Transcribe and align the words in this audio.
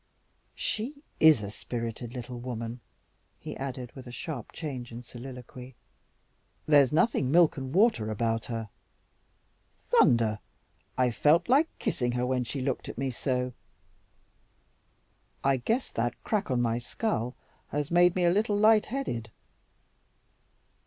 She 0.55 1.03
IS 1.19 1.43
a 1.43 1.51
spirited 1.51 2.15
little 2.15 2.39
woman," 2.39 2.79
he 3.39 3.55
added, 3.55 3.91
with 3.91 4.07
a 4.07 4.11
sharp 4.11 4.51
change 4.51 4.91
in 4.91 5.03
soliloquy. 5.03 5.75
"There's 6.65 6.91
nothing 6.91 7.29
milk 7.29 7.55
and 7.55 7.71
water 7.71 8.09
about 8.09 8.45
her. 8.45 8.69
Thunder! 9.77 10.39
I 10.97 11.11
felt 11.11 11.47
like 11.47 11.69
kissing 11.77 12.13
her 12.13 12.25
when 12.25 12.43
she 12.45 12.61
looked 12.61 12.89
at 12.89 12.97
me 12.97 13.11
so. 13.11 13.53
I 15.43 15.57
guess 15.57 15.91
that 15.91 16.23
crack 16.23 16.49
on 16.49 16.63
my 16.63 16.79
skull 16.79 17.35
has 17.67 17.91
made 17.91 18.15
me 18.15 18.25
a 18.25 18.31
little 18.31 18.57
light 18.57 18.87
headed." 18.87 19.29